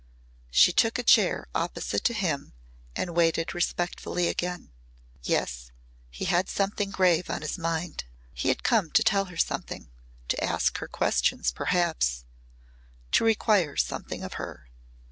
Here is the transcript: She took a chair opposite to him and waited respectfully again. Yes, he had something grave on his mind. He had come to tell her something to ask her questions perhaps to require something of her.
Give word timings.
She 0.49 0.73
took 0.73 0.97
a 0.97 1.03
chair 1.03 1.45
opposite 1.53 2.03
to 2.05 2.15
him 2.15 2.53
and 2.95 3.15
waited 3.15 3.53
respectfully 3.53 4.29
again. 4.29 4.71
Yes, 5.21 5.71
he 6.09 6.25
had 6.25 6.49
something 6.49 6.89
grave 6.89 7.29
on 7.29 7.43
his 7.43 7.59
mind. 7.59 8.05
He 8.33 8.47
had 8.49 8.63
come 8.63 8.89
to 8.93 9.03
tell 9.03 9.25
her 9.25 9.37
something 9.37 9.91
to 10.29 10.43
ask 10.43 10.79
her 10.79 10.87
questions 10.87 11.51
perhaps 11.51 12.25
to 13.11 13.23
require 13.23 13.77
something 13.77 14.23
of 14.23 14.33
her. 14.41 14.69